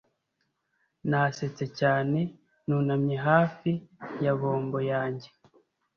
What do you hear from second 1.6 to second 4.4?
cyane Nunamye hafi ya